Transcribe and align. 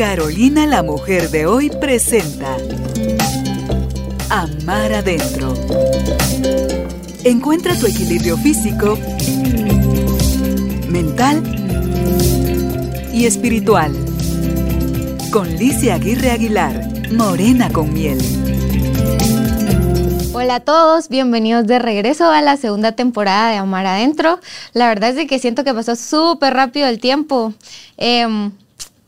Carolina 0.00 0.66
la 0.66 0.82
mujer 0.82 1.28
de 1.28 1.44
hoy 1.44 1.68
presenta 1.68 2.56
Amar 4.30 4.94
adentro. 4.94 5.52
Encuentra 7.22 7.74
tu 7.74 7.86
equilibrio 7.86 8.38
físico, 8.38 8.96
mental 10.88 11.42
y 13.12 13.26
espiritual. 13.26 13.92
Con 15.30 15.54
Licia 15.58 15.96
Aguirre 15.96 16.30
Aguilar, 16.30 17.12
Morena 17.12 17.70
con 17.70 17.92
miel. 17.92 18.18
Hola 20.32 20.54
a 20.54 20.60
todos, 20.60 21.10
bienvenidos 21.10 21.66
de 21.66 21.78
regreso 21.78 22.30
a 22.30 22.40
la 22.40 22.56
segunda 22.56 22.92
temporada 22.92 23.50
de 23.50 23.58
Amar 23.58 23.84
Adentro. 23.84 24.40
La 24.72 24.88
verdad 24.88 25.10
es 25.18 25.28
que 25.28 25.38
siento 25.38 25.62
que 25.62 25.74
pasó 25.74 25.94
súper 25.94 26.54
rápido 26.54 26.88
el 26.88 27.00
tiempo. 27.00 27.52
Em, 27.98 28.50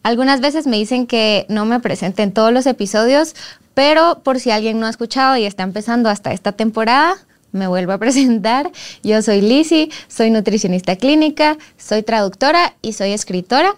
algunas 0.03 0.41
veces 0.41 0.67
me 0.67 0.77
dicen 0.77 1.07
que 1.07 1.47
no 1.49 1.65
me 1.65 1.81
presente 1.81 2.23
en 2.23 2.33
todos 2.33 2.53
los 2.53 2.67
episodios, 2.67 3.35
pero 3.75 4.21
por 4.23 4.41
si 4.41 4.51
alguien 4.51 4.81
no 4.81 4.87
ha 4.87 4.91
escuchado 4.91 5.37
y 5.37 5.45
está 5.45 5.63
empezando 5.63 6.09
hasta 6.09 6.33
esta 6.33 6.53
temporada, 6.53 7.17
me 7.53 7.67
vuelvo 7.67 7.93
a 7.93 7.99
presentar. 7.99 8.71
Yo 9.03 9.23
soy 9.23 9.41
Lizzy, 9.41 9.91
soy 10.09 10.31
nutricionista 10.31 10.97
clínica, 10.97 11.57
soy 11.77 12.03
traductora 12.03 12.75
y 12.83 12.95
soy 12.95 13.13
escritora. 13.13 13.77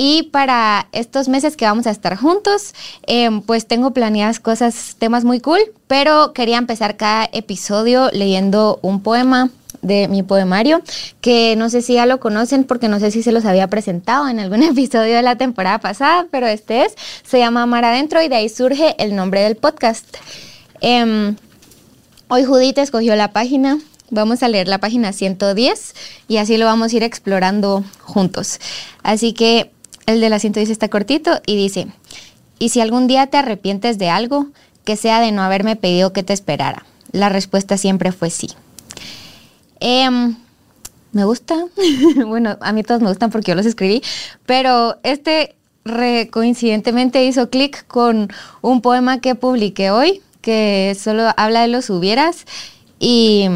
Y 0.00 0.22
para 0.30 0.86
estos 0.92 1.26
meses 1.26 1.56
que 1.56 1.64
vamos 1.64 1.88
a 1.88 1.90
estar 1.90 2.16
juntos, 2.16 2.72
em, 3.08 3.42
pues 3.42 3.66
tengo 3.66 3.90
planeadas 3.90 4.38
cosas, 4.38 4.94
temas 4.96 5.24
muy 5.24 5.40
cool, 5.40 5.58
pero 5.88 6.32
quería 6.32 6.56
empezar 6.56 6.96
cada 6.96 7.28
episodio 7.32 8.08
leyendo 8.12 8.78
un 8.82 9.02
poema 9.02 9.50
de 9.82 10.06
mi 10.06 10.22
poemario, 10.22 10.82
que 11.20 11.56
no 11.56 11.68
sé 11.68 11.82
si 11.82 11.94
ya 11.94 12.06
lo 12.06 12.20
conocen 12.20 12.62
porque 12.62 12.86
no 12.86 13.00
sé 13.00 13.10
si 13.10 13.24
se 13.24 13.32
los 13.32 13.44
había 13.44 13.66
presentado 13.66 14.28
en 14.28 14.38
algún 14.38 14.62
episodio 14.62 15.16
de 15.16 15.22
la 15.22 15.34
temporada 15.34 15.80
pasada, 15.80 16.28
pero 16.30 16.46
este 16.46 16.84
es, 16.84 16.94
se 17.24 17.40
llama 17.40 17.64
Amar 17.64 17.84
Adentro 17.84 18.22
y 18.22 18.28
de 18.28 18.36
ahí 18.36 18.48
surge 18.48 18.94
el 19.02 19.16
nombre 19.16 19.40
del 19.40 19.56
podcast. 19.56 20.06
Em, 20.80 21.34
hoy 22.28 22.44
Judith 22.44 22.78
escogió 22.78 23.16
la 23.16 23.32
página, 23.32 23.80
vamos 24.10 24.44
a 24.44 24.48
leer 24.48 24.68
la 24.68 24.78
página 24.78 25.12
110 25.12 25.94
y 26.28 26.36
así 26.36 26.56
lo 26.56 26.66
vamos 26.66 26.92
a 26.92 26.96
ir 26.96 27.02
explorando 27.02 27.82
juntos. 28.04 28.60
Así 29.02 29.32
que 29.32 29.72
el 30.08 30.22
de 30.22 30.30
la 30.30 30.38
110 30.38 30.70
está 30.70 30.88
cortito 30.88 31.42
y 31.44 31.56
dice, 31.56 31.86
y 32.58 32.70
si 32.70 32.80
algún 32.80 33.06
día 33.06 33.26
te 33.26 33.36
arrepientes 33.36 33.98
de 33.98 34.08
algo, 34.08 34.46
que 34.84 34.96
sea 34.96 35.20
de 35.20 35.32
no 35.32 35.42
haberme 35.42 35.76
pedido 35.76 36.14
que 36.14 36.22
te 36.22 36.32
esperara. 36.32 36.86
La 37.12 37.28
respuesta 37.28 37.76
siempre 37.76 38.10
fue 38.10 38.30
sí. 38.30 38.48
Em, 39.80 40.34
me 41.12 41.24
gusta. 41.24 41.66
bueno, 42.26 42.56
a 42.62 42.72
mí 42.72 42.82
todos 42.84 43.02
me 43.02 43.08
gustan 43.08 43.30
porque 43.30 43.50
yo 43.50 43.54
los 43.54 43.66
escribí, 43.66 44.02
pero 44.46 44.96
este 45.02 45.54
coincidentemente 46.30 47.24
hizo 47.24 47.50
clic 47.50 47.86
con 47.86 48.30
un 48.62 48.80
poema 48.80 49.20
que 49.20 49.34
publiqué 49.34 49.90
hoy, 49.90 50.22
que 50.40 50.96
solo 50.98 51.32
habla 51.36 51.60
de 51.60 51.68
los 51.68 51.90
hubieras. 51.90 52.46
Y 52.98 53.46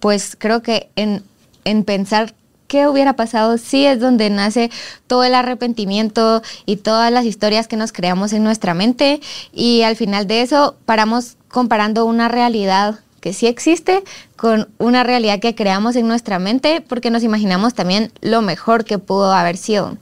pues 0.00 0.34
creo 0.38 0.62
que 0.62 0.88
en, 0.96 1.22
en 1.66 1.84
pensar 1.84 2.34
qué 2.74 2.88
hubiera 2.88 3.12
pasado 3.12 3.56
si 3.56 3.86
es 3.86 4.00
donde 4.00 4.30
nace 4.30 4.68
todo 5.06 5.22
el 5.22 5.36
arrepentimiento 5.36 6.42
y 6.66 6.74
todas 6.74 7.12
las 7.12 7.24
historias 7.24 7.68
que 7.68 7.76
nos 7.76 7.92
creamos 7.92 8.32
en 8.32 8.42
nuestra 8.42 8.74
mente. 8.74 9.20
Y 9.52 9.82
al 9.82 9.94
final 9.94 10.26
de 10.26 10.42
eso 10.42 10.74
paramos 10.84 11.36
comparando 11.46 12.04
una 12.04 12.26
realidad 12.26 12.98
que 13.20 13.32
sí 13.32 13.46
existe 13.46 14.02
con 14.34 14.68
una 14.78 15.04
realidad 15.04 15.38
que 15.38 15.54
creamos 15.54 15.94
en 15.94 16.08
nuestra 16.08 16.40
mente 16.40 16.80
porque 16.80 17.12
nos 17.12 17.22
imaginamos 17.22 17.74
también 17.74 18.10
lo 18.22 18.42
mejor 18.42 18.84
que 18.84 18.98
pudo 18.98 19.32
haber 19.32 19.56
sido. 19.56 19.96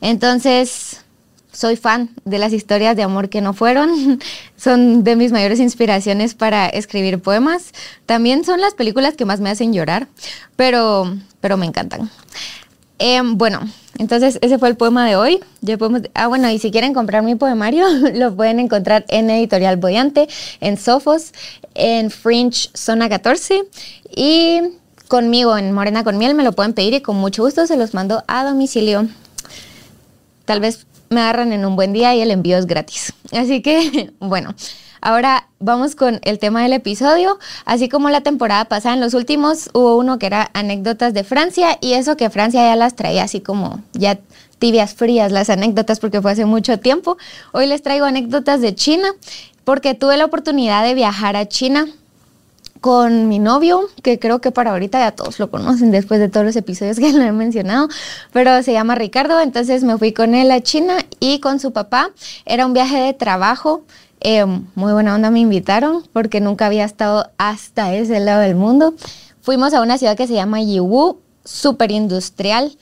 Entonces, 0.00 1.03
soy 1.54 1.76
fan 1.76 2.10
de 2.24 2.38
las 2.38 2.52
historias 2.52 2.96
de 2.96 3.02
amor 3.02 3.28
que 3.28 3.40
no 3.40 3.54
fueron, 3.54 4.20
son 4.56 5.04
de 5.04 5.16
mis 5.16 5.32
mayores 5.32 5.60
inspiraciones 5.60 6.34
para 6.34 6.68
escribir 6.68 7.20
poemas. 7.20 7.72
También 8.06 8.44
son 8.44 8.60
las 8.60 8.74
películas 8.74 9.14
que 9.14 9.24
más 9.24 9.40
me 9.40 9.50
hacen 9.50 9.72
llorar, 9.72 10.08
pero, 10.56 11.16
pero 11.40 11.56
me 11.56 11.66
encantan. 11.66 12.10
Em, 12.98 13.36
bueno, 13.36 13.60
entonces 13.98 14.38
ese 14.40 14.58
fue 14.58 14.68
el 14.68 14.76
poema 14.76 15.06
de 15.06 15.16
hoy. 15.16 15.40
Ya 15.60 15.76
podemos, 15.78 16.02
ah, 16.14 16.26
bueno, 16.28 16.48
y 16.50 16.58
si 16.58 16.70
quieren 16.70 16.94
comprar 16.94 17.22
mi 17.22 17.34
poemario, 17.34 17.86
lo 18.14 18.34
pueden 18.34 18.60
encontrar 18.60 19.04
en 19.08 19.30
Editorial 19.30 19.76
Boyante, 19.76 20.28
en 20.60 20.76
Sofos, 20.76 21.32
en 21.74 22.10
Fringe 22.10 22.70
Zona 22.74 23.08
14 23.08 23.64
y 24.14 24.60
conmigo 25.08 25.56
en 25.58 25.72
Morena 25.72 26.02
con 26.02 26.18
Miel 26.18 26.34
me 26.34 26.44
lo 26.44 26.52
pueden 26.52 26.72
pedir 26.72 26.94
y 26.94 27.00
con 27.00 27.16
mucho 27.16 27.42
gusto 27.42 27.66
se 27.66 27.76
los 27.76 27.94
mando 27.94 28.24
a 28.26 28.44
domicilio. 28.44 29.08
Tal 30.44 30.60
vez 30.60 30.86
me 31.14 31.20
agarran 31.22 31.52
en 31.52 31.64
un 31.64 31.76
buen 31.76 31.92
día 31.92 32.14
y 32.14 32.20
el 32.20 32.30
envío 32.30 32.58
es 32.58 32.66
gratis. 32.66 33.14
Así 33.32 33.62
que, 33.62 34.12
bueno, 34.20 34.54
Ahora 35.06 35.48
vamos 35.58 35.96
con 35.96 36.18
el 36.22 36.38
tema 36.38 36.62
del 36.62 36.72
episodio. 36.72 37.38
Así 37.66 37.90
como 37.90 38.08
la 38.08 38.22
temporada 38.22 38.64
pasada, 38.64 38.94
en 38.94 39.02
los 39.02 39.12
últimos 39.12 39.68
hubo 39.74 39.98
uno 39.98 40.18
que 40.18 40.24
era 40.24 40.50
anécdotas 40.54 41.12
de 41.12 41.24
Francia 41.24 41.76
y 41.82 41.92
eso 41.92 42.16
que 42.16 42.30
Francia 42.30 42.62
ya 42.62 42.74
las 42.74 42.96
traía 42.96 43.24
así 43.24 43.42
como 43.42 43.82
ya 43.92 44.18
tibias 44.58 44.94
frías 44.94 45.30
las 45.30 45.50
anécdotas 45.50 46.00
porque 46.00 46.22
fue 46.22 46.32
hace 46.32 46.46
mucho 46.46 46.80
tiempo. 46.80 47.18
Hoy 47.52 47.66
les 47.66 47.82
traigo 47.82 48.06
anécdotas 48.06 48.62
de 48.62 48.74
China 48.74 49.08
porque 49.64 49.92
tuve 49.92 50.16
la 50.16 50.24
oportunidad 50.24 50.82
de 50.82 50.94
viajar 50.94 51.36
a 51.36 51.46
China 51.46 51.86
con 52.84 53.28
mi 53.28 53.38
novio, 53.38 53.88
que 54.02 54.18
creo 54.18 54.42
que 54.42 54.50
para 54.50 54.72
ahorita 54.72 54.98
ya 54.98 55.12
todos 55.12 55.38
lo 55.38 55.50
conocen 55.50 55.90
después 55.90 56.20
de 56.20 56.28
todos 56.28 56.44
los 56.44 56.54
episodios 56.54 56.98
que 56.98 57.10
lo 57.14 57.22
he 57.22 57.32
mencionado, 57.32 57.88
pero 58.30 58.62
se 58.62 58.74
llama 58.74 58.94
Ricardo, 58.94 59.40
entonces 59.40 59.82
me 59.84 59.96
fui 59.96 60.12
con 60.12 60.34
él 60.34 60.50
a 60.50 60.60
China 60.60 60.98
y 61.18 61.40
con 61.40 61.60
su 61.60 61.72
papá. 61.72 62.10
Era 62.44 62.66
un 62.66 62.74
viaje 62.74 62.98
de 62.98 63.14
trabajo 63.14 63.84
eh, 64.20 64.44
muy 64.74 64.92
buena 64.92 65.14
onda 65.14 65.30
me 65.30 65.40
invitaron 65.40 66.02
porque 66.12 66.42
nunca 66.42 66.66
había 66.66 66.84
estado 66.84 67.30
hasta 67.38 67.94
ese 67.94 68.20
lado 68.20 68.42
del 68.42 68.54
mundo. 68.54 68.92
Fuimos 69.40 69.72
a 69.72 69.80
una 69.80 69.96
ciudad 69.96 70.14
que 70.14 70.26
se 70.26 70.34
llama 70.34 70.60
Yiwu, 70.60 71.16
súper 71.42 71.90
industrial, 71.90 72.76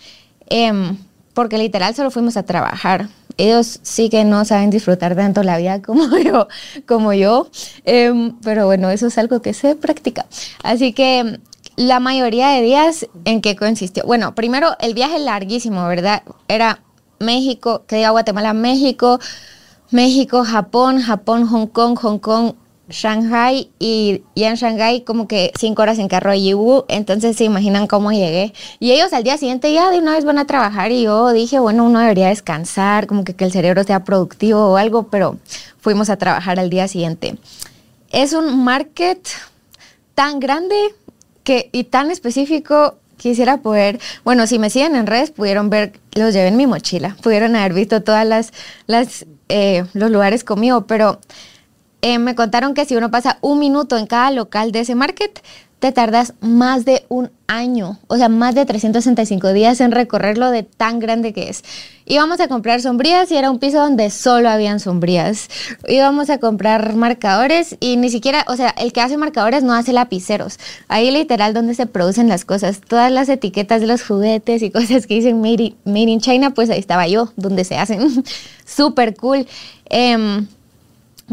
em, 0.49 0.97
porque 1.33 1.59
literal 1.59 1.95
solo 1.95 2.11
fuimos 2.11 2.37
a 2.37 2.43
trabajar. 2.43 3.09
Ellos 3.37 3.81
sí 3.83 4.09
que 4.09 4.25
no 4.25 4.45
saben 4.45 4.71
disfrutar 4.71 5.17
tanto 5.17 5.43
la 5.43 5.59
vida 5.59 5.83
como 5.87 6.17
yo, 6.19 6.49
como 6.87 7.13
yo 7.13 7.49
em, 7.85 8.37
pero 8.43 8.67
bueno, 8.67 8.91
eso 8.91 9.07
es 9.07 9.19
algo 9.19 9.43
que 9.43 9.55
se 9.55 9.75
practica. 9.75 10.27
Así 10.63 10.93
que 10.93 11.41
la 11.77 12.01
mayoría 12.01 12.49
de 12.51 12.63
días 12.63 13.07
en 13.25 13.41
que 13.41 13.57
consistió, 13.57 14.05
bueno, 14.05 14.35
primero 14.35 14.77
el 14.81 14.95
viaje 14.95 15.19
larguísimo, 15.19 15.87
¿verdad? 15.87 16.23
Era 16.49 16.81
México, 17.19 17.85
que 17.87 17.97
diga 17.97 18.11
Guatemala, 18.11 18.53
México, 18.53 19.19
México, 19.91 20.45
Japón, 20.45 21.01
Japón, 21.01 21.47
Hong 21.47 21.67
Kong, 21.67 21.99
Hong 21.99 22.19
Kong, 22.19 22.55
Shanghai 22.93 23.71
y 23.79 24.23
ya 24.37 24.51
en 24.51 24.57
Shanghai 24.57 25.03
como 25.03 25.27
que 25.27 25.53
cinco 25.59 25.83
horas 25.83 25.99
en 25.99 26.09
carro 26.09 26.31
a 26.31 26.37
Yiwu, 26.37 26.85
entonces 26.89 27.37
se 27.37 27.45
imaginan 27.45 27.87
cómo 27.87 28.13
llegué. 28.13 28.53
Y 28.79 28.93
ellos 28.93 29.13
al 29.13 29.25
día 29.25 29.37
siguiente 29.39 29.73
ya 29.73 29.91
de 29.91 29.99
una 29.99 30.13
vez 30.13 30.25
van 30.25 30.39
a 30.39 30.47
trabajar 30.47 30.93
y 30.93 31.03
yo 31.03 31.33
dije, 31.33 31.59
bueno, 31.59 31.85
uno 31.85 31.99
debería 31.99 32.29
descansar, 32.29 33.07
como 33.07 33.25
que, 33.25 33.35
que 33.35 33.45
el 33.45 33.53
cerebro 33.53 33.83
sea 33.85 34.05
productivo 34.05 34.67
o 34.69 34.77
algo, 34.77 35.05
pero 35.05 35.39
fuimos 35.81 36.11
a 36.11 36.17
trabajar 36.17 36.61
al 36.61 36.71
día 36.71 36.87
siguiente. 36.87 37.37
Es 38.11 38.33
un 38.33 38.63
market 38.63 39.27
tan 40.15 40.39
grande 40.39 40.77
que, 41.45 41.71
y 41.73 41.85
tan 41.85 42.11
específico 42.11 42.97
quisiera 43.17 43.59
poder, 43.59 44.01
bueno, 44.25 44.47
si 44.47 44.59
me 44.59 44.69
siguen 44.69 44.97
en 44.97 45.07
redes, 45.07 45.31
pudieron 45.31 45.71
ver, 45.71 45.93
los 46.15 46.35
llevé 46.35 46.49
en 46.49 46.57
mi 46.57 46.67
mochila, 46.67 47.17
pudieron 47.23 47.55
haber 47.57 47.73
visto 47.73 48.03
todas 48.03 48.27
las 48.27 49.25
eh, 49.49 49.85
los 49.93 50.11
lugares 50.11 50.45
conmigo, 50.45 50.87
pero 50.87 51.21
eh, 52.03 52.19
me 52.19 52.35
contaron 52.35 52.75
que 52.75 52.85
si 52.85 52.97
uno 52.97 53.11
pasa 53.11 53.39
un 53.41 53.59
minuto 53.59 53.97
en 53.97 54.07
cada 54.07 54.31
local 54.31 54.73
de 54.73 54.81
ese 54.81 54.95
market, 54.95 55.43
te 55.83 55.91
tardas 55.91 56.35
más 56.41 56.85
de 56.85 57.05
un 57.09 57.33
año, 57.49 57.99
o 58.07 58.17
sea, 58.17 58.29
más 58.29 58.55
de 58.55 58.65
365 58.65 59.53
días 59.53 59.81
en 59.81 59.91
recorrerlo 59.91 60.53
de 60.53 60.63
tan 60.63 61.01
grande 61.01 61.33
que 61.33 61.49
es. 61.49 61.65
Íbamos 62.07 62.39
a 62.39 62.47
comprar 62.47 62.81
sombrías 62.81 63.33
y 63.33 63.37
era 63.37 63.51
un 63.51 63.59
piso 63.59 63.79
donde 63.79 64.11
solo 64.11 64.49
habían 64.49 64.79
sombrías. 64.79 65.49
Íbamos 65.89 66.31
a 66.31 66.39
comprar 66.39 66.95
marcadores 66.95 67.77
y 67.81 67.97
ni 67.97 68.11
siquiera, 68.11 68.45
o 68.47 68.55
sea, 68.55 68.71
el 68.71 68.93
que 68.93 69.01
hace 69.01 69.17
marcadores 69.17 69.65
no 69.65 69.75
hace 69.75 69.93
lapiceros. 69.93 70.61
Ahí 70.87 71.11
literal 71.11 71.53
donde 71.53 71.75
se 71.75 71.87
producen 71.87 72.29
las 72.29 72.45
cosas. 72.45 72.81
Todas 72.81 73.11
las 73.11 73.29
etiquetas 73.29 73.81
de 73.81 73.89
los 73.89 74.05
juguetes 74.05 74.63
y 74.63 74.71
cosas 74.73 75.09
que 75.09 75.15
dicen 75.15 75.41
Made 75.41 75.75
in, 75.85 76.21
China, 76.21 76.55
pues 76.55 76.71
ahí 76.71 76.79
estaba 76.79 77.09
yo, 77.09 77.33
donde 77.35 77.65
se 77.65 77.77
hacen. 77.77 78.25
Súper 78.65 79.17
cool. 79.17 79.49
Em, 79.87 80.47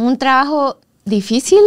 un 0.07 0.17
trabajo 0.17 0.77
difícil, 1.05 1.59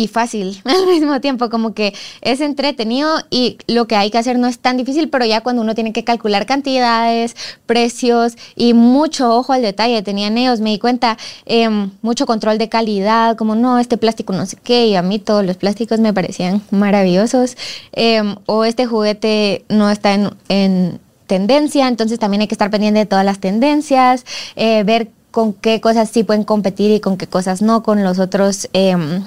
y 0.00 0.08
fácil 0.08 0.60
al 0.64 0.86
mismo 0.86 1.20
tiempo, 1.20 1.50
como 1.50 1.74
que 1.74 1.94
es 2.22 2.40
entretenido 2.40 3.10
y 3.30 3.58
lo 3.66 3.86
que 3.86 3.96
hay 3.96 4.10
que 4.10 4.18
hacer 4.18 4.38
no 4.38 4.46
es 4.46 4.58
tan 4.58 4.76
difícil, 4.76 5.08
pero 5.10 5.24
ya 5.24 5.42
cuando 5.42 5.62
uno 5.62 5.74
tiene 5.74 5.92
que 5.92 6.04
calcular 6.04 6.46
cantidades, 6.46 7.36
precios 7.66 8.36
y 8.56 8.74
mucho 8.74 9.34
ojo 9.34 9.52
al 9.52 9.62
detalle, 9.62 10.02
tenían 10.02 10.38
ellos, 10.38 10.60
me 10.60 10.70
di 10.70 10.78
cuenta, 10.78 11.18
em, 11.44 11.90
mucho 12.02 12.26
control 12.26 12.58
de 12.58 12.68
calidad, 12.68 13.36
como 13.36 13.54
no, 13.54 13.78
este 13.78 13.96
plástico 13.98 14.32
no 14.32 14.46
sé 14.46 14.56
qué, 14.62 14.86
y 14.86 14.94
a 14.94 15.02
mí 15.02 15.18
todos 15.18 15.44
los 15.44 15.56
plásticos 15.56 16.00
me 16.00 16.12
parecían 16.12 16.62
maravillosos, 16.70 17.56
em, 17.92 18.36
o 18.46 18.64
este 18.64 18.86
juguete 18.86 19.64
no 19.68 19.90
está 19.90 20.14
en 20.48 21.00
tendencia, 21.30 21.86
entonces 21.86 22.18
también 22.18 22.40
hay 22.40 22.48
que 22.48 22.54
estar 22.54 22.70
pendiente 22.70 22.98
de 22.98 23.06
todas 23.06 23.24
las 23.24 23.38
tendencias, 23.38 24.24
eh, 24.56 24.82
ver 24.82 25.10
con 25.30 25.52
qué 25.52 25.80
cosas 25.80 26.10
sí 26.10 26.24
pueden 26.24 26.44
competir 26.44 26.90
y 26.90 27.00
con 27.00 27.16
qué 27.16 27.26
cosas 27.26 27.62
no, 27.62 27.82
con 27.82 28.02
los 28.02 28.18
otros 28.18 28.68
em, 28.72 29.22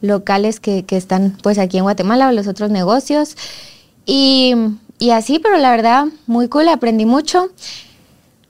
locales 0.00 0.60
que, 0.60 0.84
que, 0.84 0.96
están 0.96 1.36
pues 1.42 1.58
aquí 1.58 1.78
en 1.78 1.84
Guatemala 1.84 2.28
o 2.28 2.32
los 2.32 2.46
otros 2.46 2.70
negocios. 2.70 3.36
Y, 4.06 4.54
y 4.98 5.10
así, 5.10 5.38
pero 5.38 5.56
la 5.58 5.70
verdad, 5.70 6.06
muy 6.26 6.48
cool, 6.48 6.68
aprendí 6.68 7.04
mucho. 7.04 7.48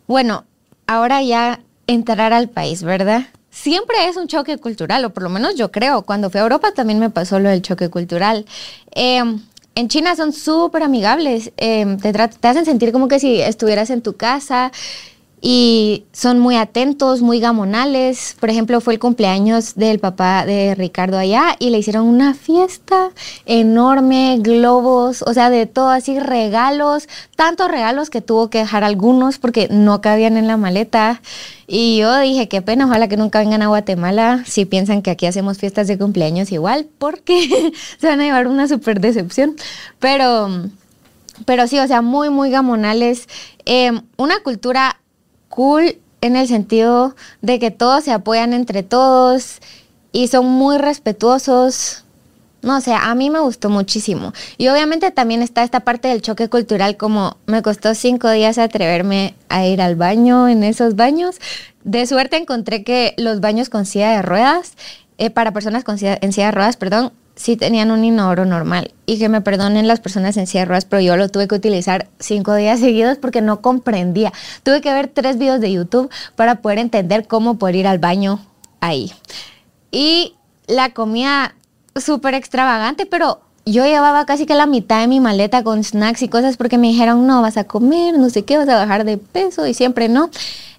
Bueno, 0.06 0.44
ahora 0.86 1.22
ya 1.22 1.60
entrar 1.86 2.32
al 2.32 2.48
país, 2.48 2.82
¿verdad? 2.82 3.26
Siempre 3.50 4.08
es 4.08 4.16
un 4.16 4.28
choque 4.28 4.58
cultural, 4.58 5.04
o 5.04 5.10
por 5.10 5.22
lo 5.22 5.30
menos 5.30 5.56
yo 5.56 5.70
creo. 5.70 6.02
Cuando 6.02 6.30
fui 6.30 6.40
a 6.40 6.44
Europa 6.44 6.72
también 6.72 6.98
me 6.98 7.10
pasó 7.10 7.38
lo 7.38 7.48
del 7.48 7.62
choque 7.62 7.88
cultural. 7.88 8.46
Eh, 8.94 9.22
en 9.74 9.88
China 9.88 10.16
son 10.16 10.32
súper 10.32 10.82
amigables, 10.82 11.52
eh, 11.56 11.96
te, 12.02 12.12
te, 12.12 12.48
hacen 12.48 12.64
sentir 12.64 12.92
como 12.92 13.08
que 13.08 13.20
si 13.20 13.40
estuvieras 13.40 13.90
en 13.90 14.02
tu 14.02 14.16
casa 14.16 14.72
y 15.42 16.04
son 16.12 16.38
muy 16.38 16.56
atentos, 16.56 17.22
muy 17.22 17.40
gamonales. 17.40 18.36
Por 18.38 18.50
ejemplo, 18.50 18.80
fue 18.80 18.94
el 18.94 19.00
cumpleaños 19.00 19.74
del 19.74 19.98
papá 19.98 20.44
de 20.44 20.74
Ricardo 20.74 21.16
allá 21.16 21.56
y 21.58 21.70
le 21.70 21.78
hicieron 21.78 22.06
una 22.06 22.34
fiesta 22.34 23.10
enorme, 23.46 24.38
globos, 24.40 25.22
o 25.22 25.32
sea, 25.32 25.48
de 25.48 25.64
todo 25.66 25.88
así, 25.88 26.18
regalos, 26.18 27.08
tantos 27.36 27.70
regalos 27.70 28.10
que 28.10 28.20
tuvo 28.20 28.50
que 28.50 28.58
dejar 28.58 28.84
algunos 28.84 29.38
porque 29.38 29.68
no 29.70 30.02
cabían 30.02 30.36
en 30.36 30.46
la 30.46 30.58
maleta. 30.58 31.22
Y 31.66 31.98
yo 31.98 32.18
dije, 32.18 32.48
qué 32.48 32.60
pena, 32.60 32.84
ojalá 32.84 33.08
que 33.08 33.16
nunca 33.16 33.38
vengan 33.38 33.62
a 33.62 33.68
Guatemala 33.68 34.44
si 34.46 34.66
piensan 34.66 35.00
que 35.00 35.10
aquí 35.10 35.24
hacemos 35.24 35.56
fiestas 35.56 35.86
de 35.88 35.96
cumpleaños 35.96 36.52
igual, 36.52 36.86
porque 36.98 37.72
se 37.98 38.06
van 38.06 38.20
a 38.20 38.24
llevar 38.24 38.46
una 38.46 38.68
súper 38.68 39.00
decepción. 39.00 39.56
Pero, 40.00 40.50
pero 41.46 41.66
sí, 41.66 41.78
o 41.78 41.86
sea, 41.86 42.02
muy, 42.02 42.28
muy 42.28 42.50
gamonales. 42.50 43.26
Eh, 43.64 43.92
una 44.16 44.40
cultura 44.40 45.00
en 46.20 46.36
el 46.36 46.48
sentido 46.48 47.14
de 47.42 47.58
que 47.58 47.70
todos 47.70 48.04
se 48.04 48.12
apoyan 48.12 48.52
entre 48.52 48.82
todos 48.82 49.58
y 50.12 50.28
son 50.28 50.46
muy 50.46 50.78
respetuosos. 50.78 52.04
No 52.62 52.80
sé, 52.82 52.92
a 52.92 53.14
mí 53.14 53.30
me 53.30 53.40
gustó 53.40 53.70
muchísimo. 53.70 54.34
Y 54.58 54.68
obviamente 54.68 55.10
también 55.10 55.40
está 55.40 55.62
esta 55.62 55.80
parte 55.80 56.08
del 56.08 56.20
choque 56.20 56.48
cultural, 56.48 56.98
como 56.98 57.38
me 57.46 57.62
costó 57.62 57.94
cinco 57.94 58.30
días 58.30 58.58
atreverme 58.58 59.34
a 59.48 59.64
ir 59.64 59.80
al 59.80 59.96
baño 59.96 60.46
en 60.46 60.62
esos 60.62 60.94
baños. 60.94 61.36
De 61.84 62.06
suerte 62.06 62.36
encontré 62.36 62.84
que 62.84 63.14
los 63.16 63.40
baños 63.40 63.70
con 63.70 63.86
silla 63.86 64.10
de 64.10 64.22
ruedas, 64.22 64.74
eh, 65.16 65.30
para 65.30 65.52
personas 65.52 65.84
con 65.84 65.96
silla, 65.96 66.18
en 66.20 66.32
silla 66.32 66.46
de 66.46 66.52
ruedas, 66.52 66.76
perdón, 66.76 67.12
sí 67.36 67.56
tenían 67.56 67.90
un 67.90 68.04
inodoro 68.04 68.44
normal. 68.44 68.92
Y 69.06 69.18
que 69.18 69.28
me 69.28 69.40
perdonen 69.40 69.88
las 69.88 70.00
personas 70.00 70.36
en 70.36 70.66
ruedas, 70.66 70.84
pero 70.84 71.00
yo 71.00 71.16
lo 71.16 71.28
tuve 71.28 71.48
que 71.48 71.54
utilizar 71.54 72.08
cinco 72.18 72.54
días 72.54 72.80
seguidos 72.80 73.18
porque 73.18 73.40
no 73.40 73.60
comprendía. 73.60 74.32
Tuve 74.62 74.80
que 74.80 74.92
ver 74.92 75.08
tres 75.08 75.38
videos 75.38 75.60
de 75.60 75.72
YouTube 75.72 76.10
para 76.36 76.56
poder 76.56 76.78
entender 76.78 77.26
cómo 77.26 77.58
poder 77.58 77.76
ir 77.76 77.86
al 77.86 77.98
baño 77.98 78.40
ahí. 78.80 79.12
Y 79.90 80.34
la 80.66 80.90
comida 80.90 81.54
súper 81.96 82.34
extravagante, 82.34 83.06
pero 83.06 83.40
yo 83.66 83.84
llevaba 83.84 84.24
casi 84.26 84.46
que 84.46 84.54
la 84.54 84.66
mitad 84.66 85.00
de 85.00 85.08
mi 85.08 85.20
maleta 85.20 85.62
con 85.62 85.84
snacks 85.84 86.22
y 86.22 86.28
cosas 86.28 86.56
porque 86.56 86.78
me 86.78 86.88
dijeron, 86.88 87.26
no, 87.26 87.42
vas 87.42 87.56
a 87.56 87.64
comer, 87.64 88.18
no 88.18 88.30
sé 88.30 88.44
qué, 88.44 88.56
vas 88.56 88.68
a 88.68 88.76
bajar 88.76 89.04
de 89.04 89.18
peso 89.18 89.66
y 89.66 89.74
siempre 89.74 90.08
no. 90.08 90.30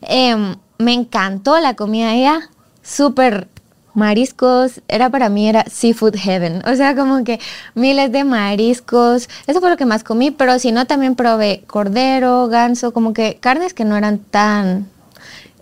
Eh, 0.01 0.55
me 0.77 0.93
encantó 0.93 1.59
la 1.59 1.75
comida 1.75 2.11
allá, 2.11 2.49
súper 2.81 3.47
mariscos, 3.93 4.81
era 4.87 5.09
para 5.09 5.29
mí, 5.29 5.47
era 5.49 5.65
seafood 5.69 6.15
heaven. 6.15 6.61
O 6.65 6.75
sea, 6.75 6.95
como 6.95 7.23
que 7.23 7.39
miles 7.75 8.11
de 8.11 8.23
mariscos. 8.23 9.29
Eso 9.47 9.59
fue 9.59 9.69
lo 9.69 9.77
que 9.77 9.85
más 9.85 10.03
comí, 10.03 10.31
pero 10.31 10.59
si 10.59 10.71
no, 10.71 10.85
también 10.85 11.15
probé 11.15 11.63
cordero, 11.67 12.47
ganso, 12.47 12.93
como 12.93 13.13
que 13.13 13.37
carnes 13.39 13.73
que 13.73 13.85
no 13.85 13.97
eran 13.97 14.19
tan 14.19 14.87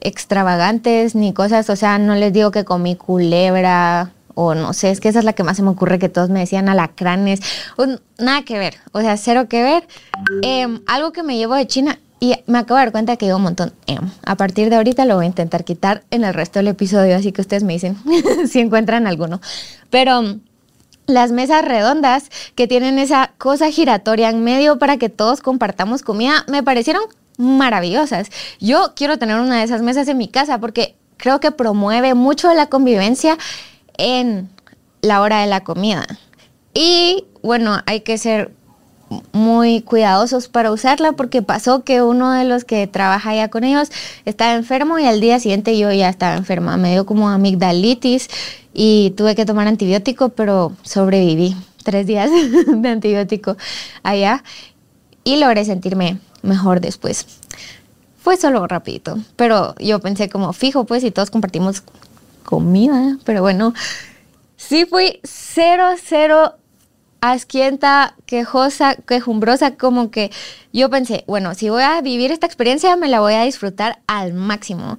extravagantes 0.02 1.16
ni 1.16 1.34
cosas. 1.34 1.70
O 1.70 1.76
sea, 1.76 1.98
no 1.98 2.16
les 2.16 2.34
digo 2.34 2.52
que 2.52 2.66
comí 2.66 2.96
culebra 2.96 4.12
o 4.42 4.56
no 4.56 4.72
sé, 4.72 4.90
es 4.90 5.02
que 5.02 5.10
esa 5.10 5.20
es 5.20 5.26
la 5.26 5.34
que 5.34 5.44
más 5.44 5.58
se 5.58 5.64
me 5.64 5.70
ocurre 5.70 6.00
que 6.00 6.08
todos 6.08 6.30
me 6.30 6.40
decían 6.40 6.70
alacranes. 6.70 7.42
nada 8.18 8.44
que 8.44 8.58
ver, 8.58 8.76
o 8.94 9.02
sea, 9.02 9.18
cero 9.18 9.48
que 9.50 9.64
ver. 9.64 9.88
Eh, 10.44 10.80
algo 10.88 11.12
que 11.12 11.24
me 11.24 11.36
llevo 11.36 11.56
de 11.56 11.68
China 11.68 12.00
y 12.20 12.36
me 12.48 12.60
acabo 12.60 12.78
de 12.78 12.86
dar 12.86 12.92
cuenta 12.92 13.16
que 13.16 13.26
llevo 13.26 13.38
un 13.38 13.44
montón. 13.44 13.74
a 14.26 14.36
partir 14.36 14.70
de 14.70 14.76
ahorita 14.76 15.06
lo 15.06 15.16
voy 15.16 15.26
a 15.26 15.28
intentar 15.28 15.64
quitar 15.64 16.04
en 16.12 16.24
el 16.24 16.34
resto 16.34 16.60
del 16.60 16.68
episodio, 16.68 17.16
así 17.16 17.32
que 17.32 17.42
ustedes 17.42 17.64
me 17.64 17.74
dicen 17.74 17.98
si 18.48 18.60
encuentran 18.60 19.08
alguno. 19.08 19.42
Pero 19.90 20.22
mm, 20.22 20.42
las 21.08 21.32
mesas 21.32 21.64
redondas 21.64 22.30
que 22.56 22.68
tienen 22.68 23.00
esa 23.00 23.32
cosa 23.38 23.72
giratoria 23.72 24.30
en 24.30 24.44
medio 24.44 24.78
para 24.80 24.98
que 24.98 25.10
todos 25.10 25.42
compartamos 25.42 26.04
comida, 26.04 26.46
me 26.48 26.62
parecieron 26.62 27.04
maravillosas. 27.38 28.30
Yo 28.60 28.94
quiero 28.96 29.18
tener 29.18 29.40
una 29.40 29.60
de 29.60 29.64
esas 29.64 29.82
mesas 29.82 30.08
en 30.08 30.18
mi 30.18 30.28
casa 30.28 30.60
porque 30.60 30.96
creo 31.18 31.40
que 31.40 31.52
promueve 31.52 32.14
mucho 32.14 32.54
la 32.54 32.68
convivencia 32.68 33.38
en 33.98 34.50
la 35.02 35.22
hora 35.22 35.42
de 35.42 35.48
la 35.48 35.64
comida. 35.64 36.06
Y 36.74 37.26
bueno, 37.42 37.82
hay 37.86 38.02
que 38.02 38.18
ser 38.18 38.54
muy 39.32 39.82
cuidadosos 39.82 40.48
para 40.48 40.72
usarla 40.72 41.14
porque 41.14 41.42
pasó 41.42 41.84
que 41.84 42.02
uno 42.02 42.32
de 42.32 42.44
los 42.44 42.64
que 42.64 42.88
trabaja 42.88 43.34
ya 43.36 43.50
con 43.50 43.64
ellos 43.64 43.90
estaba 44.26 44.54
enfermo 44.54 45.00
y 45.00 45.06
al 45.06 45.20
día 45.20 45.40
siguiente 45.40 45.78
yo 45.78 45.92
ya 45.92 46.10
estaba 46.10 46.36
enferma. 46.36 46.78
Me 46.78 46.92
dio 46.92 47.06
como 47.06 47.30
amigdalitis 47.30 48.30
y 48.74 49.14
tuve 49.18 49.36
que 49.36 49.46
tomar 49.46 49.68
antibiótico, 49.68 50.30
pero 50.30 50.74
sobreviví 50.84 51.56
tres 51.84 52.06
días 52.06 52.30
de 52.68 52.90
antibiótico 52.90 53.58
allá 54.04 54.44
y 55.24 55.38
logré 55.38 55.66
sentirme 55.66 56.20
mejor 56.42 56.82
después. 56.82 57.26
Fue 58.22 58.38
solo 58.38 58.68
rapidito, 58.68 59.18
pero 59.36 59.76
yo 59.80 60.00
pensé 60.00 60.30
como 60.30 60.54
fijo 60.54 60.84
pues 60.86 61.04
y 61.04 61.12
todos 61.12 61.32
compartimos 61.32 61.84
comida, 62.44 63.18
pero 63.24 63.42
bueno, 63.42 63.74
sí 64.58 64.86
fui 64.86 65.20
cero, 65.24 65.96
cero 66.04 66.59
asquienta, 67.22 68.16
quejosa, 68.26 68.96
quejumbrosa, 68.96 69.76
como 69.76 70.12
que 70.12 70.32
yo 70.74 70.90
pensé, 70.90 71.24
bueno, 71.28 71.54
si 71.56 71.70
voy 71.70 71.84
a 71.84 72.02
vivir 72.02 72.32
esta 72.32 72.46
experiencia, 72.46 72.96
me 72.96 73.08
la 73.08 73.20
voy 73.20 73.34
a 73.34 73.44
disfrutar 73.44 74.00
al 74.08 74.34
máximo. 74.34 74.98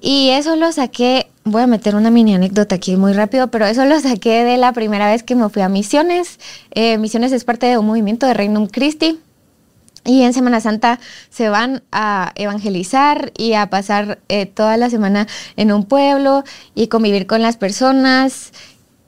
Y 0.00 0.30
eso 0.30 0.56
lo 0.56 0.70
saqué, 0.72 1.28
voy 1.44 1.62
a 1.62 1.66
meter 1.66 1.96
una 1.96 2.10
mini 2.10 2.34
anécdota 2.34 2.76
aquí 2.76 2.96
muy 2.96 3.12
rápido, 3.12 3.48
pero 3.48 3.66
eso 3.66 3.84
lo 3.84 3.98
saqué 4.00 4.44
de 4.44 4.56
la 4.56 4.72
primera 4.72 5.10
vez 5.10 5.22
que 5.22 5.34
me 5.34 5.48
fui 5.48 5.62
a 5.62 5.68
Misiones. 5.68 6.38
Eh, 6.70 6.98
Misiones 6.98 7.32
es 7.32 7.44
parte 7.44 7.66
de 7.66 7.78
un 7.78 7.86
movimiento 7.86 8.26
de 8.26 8.34
Regnum 8.34 8.68
Christi. 8.68 9.18
Y 10.04 10.22
en 10.22 10.32
Semana 10.32 10.60
Santa 10.60 11.00
se 11.28 11.50
van 11.50 11.82
a 11.92 12.32
evangelizar 12.36 13.32
y 13.36 13.54
a 13.54 13.68
pasar 13.68 14.20
eh, 14.28 14.46
toda 14.46 14.76
la 14.78 14.88
semana 14.88 15.26
en 15.56 15.70
un 15.70 15.84
pueblo 15.84 16.44
y 16.74 16.86
convivir 16.86 17.26
con 17.26 17.42
las 17.42 17.56
personas. 17.56 18.52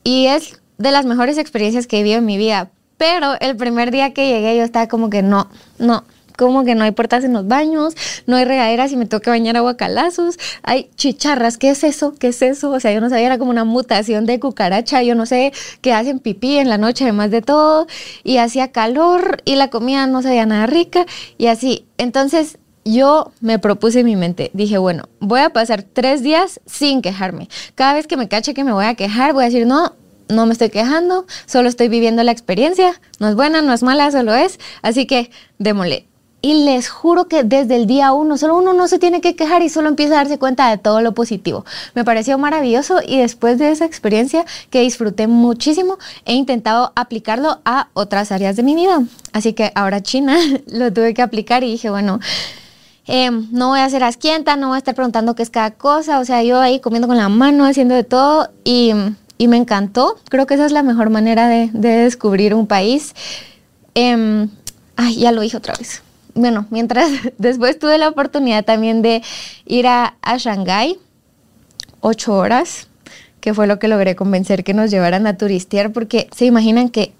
Y 0.05 0.27
es 0.27 0.60
de 0.81 0.91
las 0.91 1.05
mejores 1.05 1.39
experiencias 1.39 1.87
que 1.87 1.99
he 1.99 2.03
vivido 2.03 2.19
en 2.19 2.27
mi 2.27 2.39
vida. 2.39 2.71
Pero 2.97 3.35
el 3.41 3.57
primer 3.57 3.91
día 3.91 4.13
que 4.13 4.29
llegué 4.29 4.57
yo 4.57 4.63
estaba 4.63 4.89
como 4.89 5.09
que 5.11 5.23
no, 5.23 5.49
no, 5.79 6.05
como 6.37 6.65
que 6.65 6.75
no 6.75 6.85
hay 6.85 6.93
puertas 6.93 7.23
en 7.23 7.35
los 7.35 7.47
baños, 7.47 7.95
no 8.27 8.37
hay 8.37 8.47
regaderas 8.47 8.91
y 8.93 8.97
me 8.97 9.05
tengo 9.05 9.23
bañar 9.27 9.59
a 9.59 9.63
hay 10.63 10.91
chicharras, 10.97 11.59
¿qué 11.59 11.71
es 11.71 11.85
eso? 11.85 12.15
¿Qué 12.19 12.29
es 12.29 12.41
eso? 12.41 12.71
O 12.71 12.81
sea, 12.81 12.93
yo 12.93 13.01
no 13.03 13.11
sabía, 13.11 13.27
era 13.27 13.39
como 13.39 13.51
una 13.51 13.65
mutación 13.65 14.25
de 14.25 14.41
cucaracha, 14.41 15.03
yo 15.03 15.15
no 15.15 15.27
sé, 15.27 15.53
qué 15.83 15.93
hacen 15.93 16.19
pipí 16.19 16.57
en 16.57 16.71
la 16.71 16.79
noche 16.79 17.05
además 17.05 17.31
de 17.31 17.43
todo, 17.43 17.87
y 18.25 18.39
hacía 18.39 18.73
calor 18.73 19.43
y 19.45 19.57
la 19.57 19.69
comida 19.69 20.07
no 20.07 20.23
sabía 20.23 20.47
nada 20.47 20.67
rica 20.67 21.05
y 21.37 21.49
así. 21.49 21.85
Entonces 21.99 22.59
yo 22.85 23.33
me 23.41 23.59
propuse 23.59 24.01
en 24.01 24.07
mi 24.07 24.17
mente, 24.17 24.51
dije, 24.55 24.79
bueno, 24.79 25.05
voy 25.21 25.41
a 25.41 25.51
pasar 25.51 25.83
tres 25.83 26.23
días 26.23 26.61
sin 26.65 27.03
quejarme. 27.03 27.49
Cada 27.75 27.93
vez 27.93 28.07
que 28.07 28.17
me 28.17 28.29
cache 28.29 28.55
que 28.55 28.65
me 28.65 28.73
voy 28.73 28.87
a 28.87 28.95
quejar, 28.95 29.35
voy 29.35 29.45
a 29.45 29.47
decir, 29.47 29.67
no, 29.67 29.95
no 30.31 30.47
me 30.47 30.53
estoy 30.53 30.71
quejando, 30.71 31.27
solo 31.47 31.69
estoy 31.69 31.89
viviendo 31.89 32.23
la 32.23 32.33
experiencia, 32.33 33.01
no 33.19 33.29
es 33.29 33.35
buena, 33.35 33.63
no 33.63 33.73
es 33.73 33.83
mala, 33.83 34.11
solo 34.11 34.35
es, 34.35 34.59
así 34.83 35.07
que 35.07 35.31
démosle. 35.59 36.07
Y 36.43 36.65
les 36.65 36.89
juro 36.89 37.29
que 37.29 37.45
desde 37.45 37.77
el 37.77 37.87
día 37.87 38.13
uno, 38.13 38.39
solo 38.39 38.57
uno 38.57 38.73
no 38.73 38.89
se 38.89 38.99
tiene 38.99 39.21
que 39.21 39.37
quejar 39.37 39.63
y 39.63 39.69
solo 39.69 39.89
empieza 39.89 40.15
a 40.15 40.19
darse 40.19 40.39
cuenta 40.39 40.71
de 40.71 40.79
todo 40.79 41.03
lo 41.03 41.13
positivo. 41.13 41.67
Me 41.95 42.03
pareció 42.03 42.39
maravilloso 42.39 43.01
y 43.07 43.19
después 43.19 43.59
de 43.59 43.71
esa 43.71 43.85
experiencia 43.85 44.47
que 44.71 44.81
disfruté 44.81 45.27
muchísimo, 45.27 45.99
he 46.25 46.33
intentado 46.33 46.93
aplicarlo 46.97 47.61
a 47.67 47.89
otras 47.93 48.33
áreas 48.33 48.57
de 48.57 48.63
mi 48.63 48.75
vida. 48.75 49.03
Así 49.35 49.53
que 49.53 49.71
ahora 49.75 50.03
China 50.03 50.39
lo 50.67 50.91
tuve 50.93 51.13
que 51.13 51.21
aplicar 51.21 51.63
y 51.63 51.73
dije, 51.73 51.91
bueno, 51.91 52.21
em, 53.07 53.47
no 53.53 53.69
voy 53.69 53.81
a 53.81 53.91
ser 53.91 54.03
asquienta, 54.03 54.57
no 54.57 54.69
voy 54.69 54.77
a 54.77 54.79
estar 54.79 54.95
preguntando 54.95 55.35
qué 55.35 55.43
es 55.43 55.51
cada 55.51 55.73
cosa, 55.73 56.21
o 56.21 56.25
sea, 56.25 56.43
yo 56.43 56.59
ahí 56.59 56.81
comiendo 56.81 57.07
con 57.07 57.19
la 57.19 57.29
mano, 57.29 57.67
haciendo 57.67 57.95
de 57.95 58.05
todo 58.05 58.49
y 58.65 58.93
y 59.41 59.49
me 59.49 59.57
encantó. 59.57 60.19
Creo 60.29 60.47
que 60.47 60.53
esa 60.53 60.67
es 60.67 60.73
la 60.73 60.83
mejor 60.83 61.09
manera 61.09 61.49
de, 61.49 61.71
descubrir 61.73 62.55
un 62.55 62.67
país. 62.67 63.15
Em, 63.95 64.51
ay, 64.97 65.17
ya 65.17 65.33
lo 65.33 65.41
dije 65.41 65.57
otra 65.57 65.73
vez. 65.79 66.03
Bueno, 66.35 66.67
mientras 66.69 67.11
después 67.39 67.79
tuve 67.79 67.97
la 67.97 68.09
oportunidad 68.09 68.67
también 68.67 69.01
de 69.01 69.23
ir 69.65 69.87
a, 69.87 70.15
a 70.21 70.37
Shanghái, 70.37 70.99
ocho 72.03 72.35
horas, 72.35 72.89
que 73.41 73.55
fue 73.55 73.67
lo 73.67 73.79
que 73.79 73.89
logré 73.89 74.15
convencer 74.15 74.63
que 74.63 74.75
nos 74.75 74.91
llevaran 74.91 75.27
a 75.27 75.39
turistear, 75.39 75.91
porque 75.91 76.29
se 76.37 76.45
imaginan 76.45 76.91
que 76.91 77.15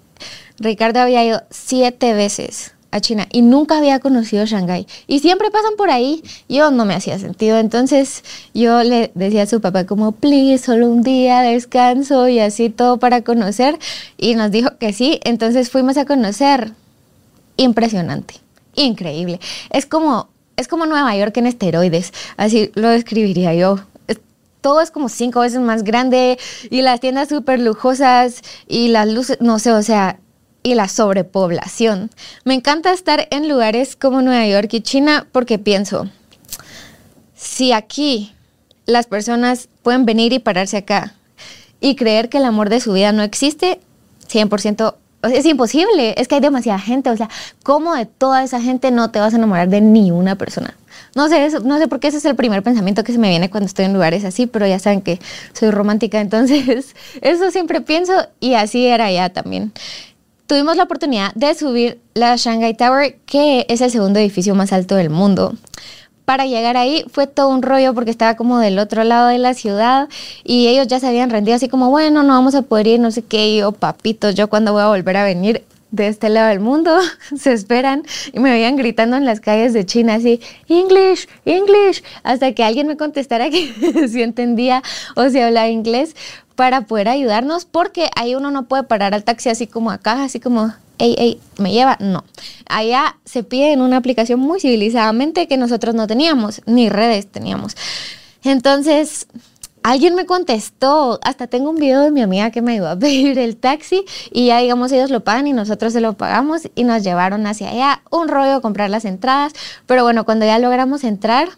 Ricardo 0.59 0.99
había 0.99 1.25
ido 1.25 1.41
siete 1.49 2.13
veces 2.13 2.73
a 2.91 2.99
China 2.99 3.27
y 3.31 3.41
nunca 3.41 3.77
había 3.77 3.99
conocido 3.99 4.45
Shanghái. 4.45 4.85
Y 5.07 5.19
siempre 5.19 5.49
pasan 5.49 5.75
por 5.77 5.89
ahí. 5.89 6.23
Yo 6.47 6.71
no 6.71 6.85
me 6.85 6.93
hacía 6.93 7.17
sentido. 7.17 7.57
Entonces 7.57 8.23
yo 8.53 8.83
le 8.83 9.11
decía 9.15 9.43
a 9.43 9.47
su 9.47 9.61
papá 9.61 9.85
como, 9.85 10.11
please, 10.11 10.63
solo 10.63 10.87
un 10.87 11.01
día, 11.01 11.41
descanso 11.41 12.27
y 12.27 12.39
así 12.39 12.69
todo 12.69 12.97
para 12.97 13.21
conocer. 13.21 13.79
Y 14.17 14.35
nos 14.35 14.51
dijo 14.51 14.77
que 14.77 14.93
sí. 14.93 15.19
Entonces 15.23 15.69
fuimos 15.69 15.97
a 15.97 16.05
conocer. 16.05 16.73
Impresionante. 17.57 18.35
Increíble. 18.75 19.39
Es 19.69 19.85
como, 19.85 20.29
es 20.57 20.67
como 20.67 20.85
Nueva 20.85 21.15
York 21.15 21.35
en 21.37 21.47
esteroides. 21.47 22.13
Así 22.37 22.71
lo 22.75 22.89
describiría 22.89 23.53
yo 23.53 23.79
todo 24.61 24.79
es 24.79 24.91
como 24.91 25.09
cinco 25.09 25.41
veces 25.41 25.59
más 25.59 25.83
grande 25.83 26.37
y 26.69 26.83
las 26.83 26.99
tiendas 26.99 27.29
súper 27.29 27.59
lujosas 27.59 28.41
y 28.67 28.89
las 28.89 29.07
luces, 29.07 29.37
no 29.41 29.57
sé, 29.59 29.71
o 29.71 29.81
sea, 29.81 30.19
y 30.63 30.75
la 30.75 30.87
sobrepoblación. 30.87 32.09
Me 32.43 32.53
encanta 32.53 32.93
estar 32.93 33.27
en 33.31 33.49
lugares 33.49 33.95
como 33.95 34.21
Nueva 34.21 34.45
York 34.47 34.73
y 34.73 34.81
China 34.81 35.27
porque 35.31 35.59
pienso, 35.59 36.09
si 37.35 37.71
aquí 37.71 38.33
las 38.85 39.07
personas 39.07 39.69
pueden 39.83 40.05
venir 40.05 40.33
y 40.33 40.39
pararse 40.39 40.77
acá 40.77 41.15
y 41.79 41.95
creer 41.95 42.29
que 42.29 42.37
el 42.37 42.45
amor 42.45 42.69
de 42.69 42.79
su 42.79 42.93
vida 42.93 43.11
no 43.11 43.23
existe, 43.23 43.79
100% 44.29 44.95
es 45.23 45.45
imposible, 45.45 46.15
es 46.17 46.27
que 46.27 46.35
hay 46.35 46.41
demasiada 46.41 46.79
gente, 46.79 47.09
o 47.09 47.17
sea, 47.17 47.29
¿cómo 47.63 47.93
de 47.93 48.05
toda 48.05 48.43
esa 48.43 48.61
gente 48.61 48.91
no 48.91 49.11
te 49.11 49.19
vas 49.19 49.33
a 49.33 49.37
enamorar 49.37 49.69
de 49.69 49.81
ni 49.81 50.11
una 50.11 50.35
persona? 50.35 50.75
No 51.15 51.27
sé, 51.29 51.49
no 51.63 51.77
sé 51.77 51.87
por 51.87 51.99
qué 51.99 52.07
ese 52.07 52.17
es 52.17 52.25
el 52.25 52.35
primer 52.35 52.63
pensamiento 52.63 53.03
que 53.03 53.11
se 53.11 53.19
me 53.19 53.29
viene 53.29 53.49
cuando 53.49 53.65
estoy 53.65 53.85
en 53.85 53.93
lugares 53.93 54.23
así, 54.23 54.47
pero 54.47 54.65
ya 54.65 54.79
saben 54.79 55.01
que 55.01 55.19
soy 55.53 55.71
romántica, 55.71 56.19
entonces 56.21 56.95
eso 57.21 57.51
siempre 57.51 57.81
pienso 57.81 58.13
y 58.39 58.53
así 58.53 58.87
era 58.87 59.11
ya 59.11 59.29
también. 59.29 59.71
Tuvimos 60.51 60.75
la 60.75 60.83
oportunidad 60.83 61.33
de 61.33 61.55
subir 61.55 62.01
la 62.13 62.35
Shanghai 62.35 62.73
Tower, 62.73 63.15
que 63.25 63.65
es 63.69 63.79
el 63.79 63.89
segundo 63.89 64.19
edificio 64.19 64.53
más 64.53 64.73
alto 64.73 64.95
del 64.97 65.09
mundo. 65.09 65.55
Para 66.25 66.45
llegar 66.45 66.75
ahí 66.75 67.05
fue 67.09 67.25
todo 67.25 67.47
un 67.47 67.61
rollo 67.61 67.93
porque 67.93 68.11
estaba 68.11 68.35
como 68.35 68.59
del 68.59 68.77
otro 68.77 69.05
lado 69.05 69.29
de 69.29 69.37
la 69.37 69.53
ciudad 69.53 70.09
y 70.43 70.67
ellos 70.67 70.87
ya 70.87 70.99
se 70.99 71.07
habían 71.07 71.29
rendido 71.29 71.55
así 71.55 71.69
como, 71.69 71.89
bueno, 71.89 72.23
no 72.23 72.33
vamos 72.33 72.53
a 72.55 72.63
poder 72.63 72.87
ir, 72.87 72.99
no 72.99 73.11
sé 73.11 73.21
qué, 73.21 73.55
yo, 73.55 73.71
papitos, 73.71 74.35
yo 74.35 74.49
cuando 74.49 74.73
voy 74.73 74.81
a 74.81 74.89
volver 74.89 75.15
a 75.15 75.23
venir 75.23 75.63
de 75.91 76.07
este 76.07 76.27
lado 76.27 76.49
del 76.49 76.59
mundo, 76.59 76.99
se 77.37 77.53
esperan 77.53 78.03
y 78.33 78.39
me 78.39 78.51
veían 78.51 78.75
gritando 78.75 79.15
en 79.15 79.23
las 79.23 79.39
calles 79.39 79.71
de 79.71 79.85
China 79.85 80.15
así, 80.15 80.41
English, 80.67 81.29
English, 81.45 82.03
hasta 82.23 82.51
que 82.51 82.65
alguien 82.65 82.87
me 82.87 82.97
contestara 82.97 83.49
que 83.49 84.07
si 84.09 84.21
entendía 84.21 84.83
o 85.15 85.29
si 85.29 85.39
hablaba 85.39 85.69
inglés 85.69 86.13
para 86.61 86.81
poder 86.81 87.09
ayudarnos 87.09 87.65
porque 87.65 88.11
ahí 88.15 88.35
uno 88.35 88.51
no 88.51 88.67
puede 88.67 88.83
parar 88.83 89.15
al 89.15 89.23
taxi 89.23 89.49
así 89.49 89.65
como 89.65 89.89
acá, 89.89 90.23
así 90.23 90.39
como, 90.39 90.71
hey, 90.99 91.15
hey, 91.17 91.41
me 91.57 91.71
lleva. 91.71 91.97
No. 91.99 92.23
Allá 92.69 93.17
se 93.25 93.41
pide 93.41 93.73
en 93.73 93.81
una 93.81 93.97
aplicación 93.97 94.39
muy 94.39 94.59
civilizadamente 94.59 95.47
que 95.47 95.57
nosotros 95.57 95.95
no 95.95 96.05
teníamos, 96.05 96.61
ni 96.67 96.87
redes 96.87 97.25
teníamos. 97.25 97.75
Entonces, 98.43 99.25
alguien 99.81 100.13
me 100.13 100.27
contestó, 100.27 101.19
hasta 101.23 101.47
tengo 101.47 101.71
un 101.71 101.77
video 101.77 102.01
de 102.01 102.11
mi 102.11 102.21
amiga 102.21 102.51
que 102.51 102.61
me 102.61 102.73
ayudó 102.73 102.89
a 102.89 102.95
pedir 102.99 103.39
el 103.39 103.57
taxi 103.57 104.05
y 104.31 104.45
ya 104.45 104.59
digamos 104.59 104.91
ellos 104.91 105.09
lo 105.09 105.23
pagan 105.23 105.47
y 105.47 105.53
nosotros 105.53 105.93
se 105.93 105.99
lo 105.99 106.13
pagamos 106.13 106.69
y 106.75 106.83
nos 106.83 107.01
llevaron 107.01 107.47
hacia 107.47 107.71
allá, 107.71 108.03
un 108.11 108.27
rollo 108.27 108.61
comprar 108.61 108.91
las 108.91 109.05
entradas, 109.05 109.53
pero 109.87 110.03
bueno, 110.03 110.25
cuando 110.25 110.45
ya 110.45 110.59
logramos 110.59 111.03
entrar, 111.05 111.49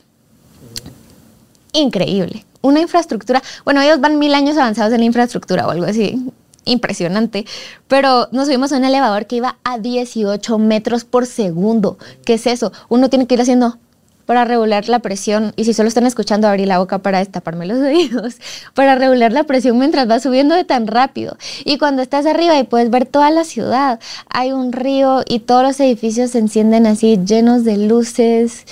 increíble, 1.73 2.45
una 2.63 2.79
infraestructura, 2.79 3.43
bueno, 3.65 3.81
ellos 3.81 3.99
van 3.99 4.17
mil 4.17 4.33
años 4.33 4.57
avanzados 4.57 4.93
en 4.93 5.01
la 5.01 5.05
infraestructura 5.05 5.67
o 5.67 5.71
algo 5.71 5.85
así, 5.85 6.31
impresionante, 6.65 7.45
pero 7.89 8.29
nos 8.31 8.45
subimos 8.45 8.71
a 8.71 8.77
un 8.77 8.85
elevador 8.85 9.27
que 9.27 9.35
iba 9.35 9.57
a 9.65 9.77
18 9.77 10.57
metros 10.57 11.03
por 11.03 11.25
segundo. 11.25 11.97
¿Qué 12.25 12.35
es 12.35 12.47
eso? 12.47 12.71
Uno 12.87 13.09
tiene 13.09 13.27
que 13.27 13.35
ir 13.35 13.41
haciendo 13.41 13.77
para 14.25 14.45
regular 14.45 14.87
la 14.87 14.99
presión, 14.99 15.51
y 15.57 15.65
si 15.65 15.73
solo 15.73 15.89
están 15.89 16.05
escuchando, 16.05 16.47
abrir 16.47 16.69
la 16.69 16.79
boca 16.79 16.99
para 16.99 17.19
destaparme 17.19 17.65
los 17.65 17.79
oídos, 17.81 18.37
para 18.73 18.95
regular 18.95 19.33
la 19.33 19.43
presión 19.43 19.77
mientras 19.77 20.09
va 20.09 20.21
subiendo 20.21 20.55
de 20.55 20.63
tan 20.63 20.87
rápido. 20.87 21.37
Y 21.65 21.77
cuando 21.77 22.01
estás 22.01 22.25
arriba 22.25 22.57
y 22.57 22.63
puedes 22.63 22.89
ver 22.89 23.05
toda 23.05 23.29
la 23.29 23.43
ciudad, 23.43 23.99
hay 24.29 24.53
un 24.53 24.71
río 24.71 25.23
y 25.27 25.39
todos 25.39 25.63
los 25.63 25.79
edificios 25.81 26.31
se 26.31 26.39
encienden 26.39 26.87
así, 26.87 27.19
llenos 27.25 27.65
de 27.65 27.75
luces, 27.75 28.65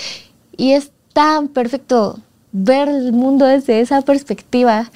y 0.55 0.71
es 0.71 0.91
tan 1.13 1.49
perfecto 1.49 2.19
ver 2.51 2.89
el 2.89 3.13
mundo 3.13 3.45
desde 3.45 3.79
esa 3.79 4.01
perspectiva. 4.01 4.91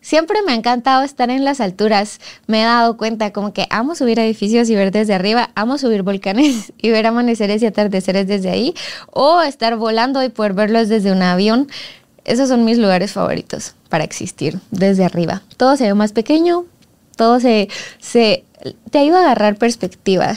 Siempre 0.00 0.42
me 0.42 0.52
ha 0.52 0.56
encantado 0.56 1.04
estar 1.04 1.30
en 1.30 1.44
las 1.44 1.60
alturas. 1.60 2.20
Me 2.48 2.62
he 2.62 2.64
dado 2.64 2.96
cuenta 2.96 3.32
como 3.32 3.52
que 3.52 3.68
amo 3.70 3.94
subir 3.94 4.18
edificios 4.18 4.68
y 4.68 4.74
ver 4.74 4.90
desde 4.90 5.14
arriba, 5.14 5.50
amo 5.54 5.78
subir 5.78 6.02
volcanes 6.02 6.72
y 6.78 6.90
ver 6.90 7.06
amaneceres 7.06 7.62
y 7.62 7.66
atardeceres 7.66 8.26
desde 8.26 8.50
ahí, 8.50 8.74
o 9.10 9.40
estar 9.42 9.76
volando 9.76 10.22
y 10.22 10.28
poder 10.28 10.54
verlos 10.54 10.88
desde 10.88 11.12
un 11.12 11.22
avión. 11.22 11.68
Esos 12.24 12.48
son 12.48 12.64
mis 12.64 12.78
lugares 12.78 13.12
favoritos 13.12 13.74
para 13.88 14.04
existir 14.04 14.60
desde 14.70 15.04
arriba. 15.04 15.42
Todo 15.56 15.76
se 15.76 15.84
ve 15.84 15.94
más 15.94 16.12
pequeño, 16.12 16.66
todo 17.16 17.40
se, 17.40 17.68
se 18.00 18.44
te 18.90 18.98
ayuda 18.98 19.20
a 19.20 19.22
agarrar 19.22 19.56
perspectiva. 19.56 20.36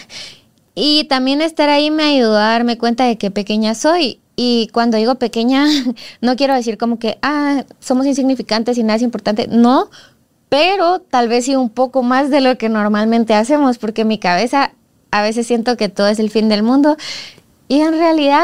Y 0.74 1.06
también 1.06 1.42
estar 1.42 1.70
ahí 1.70 1.90
me 1.90 2.04
ayudó 2.04 2.38
a 2.38 2.50
darme 2.50 2.78
cuenta 2.78 3.06
de 3.06 3.18
qué 3.18 3.32
pequeña 3.32 3.76
soy 3.76 4.20
y 4.36 4.70
cuando 4.74 4.98
digo 4.98 5.15
pequeña, 5.15 5.65
no 6.22 6.36
quiero 6.36 6.54
decir 6.54 6.77
como 6.77 7.00
que, 7.00 7.18
ah, 7.22 7.63
somos 7.80 8.06
insignificantes 8.06 8.77
y 8.77 8.84
nada 8.84 8.98
es 8.98 9.01
importante. 9.01 9.48
No, 9.48 9.89
pero 10.50 11.00
tal 11.00 11.27
vez 11.27 11.46
sí 11.46 11.56
un 11.56 11.70
poco 11.70 12.04
más 12.04 12.30
de 12.30 12.42
lo 12.42 12.58
que 12.58 12.70
normalmente 12.70 13.34
hacemos, 13.34 13.77
porque 13.77 14.01
en 14.01 14.10
mi 14.10 14.20
cabeza 14.20 14.72
a 15.12 15.22
veces 15.22 15.48
siento 15.48 15.77
que 15.77 15.89
todo 15.89 16.08
es 16.08 16.20
el 16.20 16.30
fin 16.30 16.50
del 16.50 16.63
mundo. 16.63 16.98
Y 17.68 17.82
en 17.82 17.94
realidad 17.94 18.44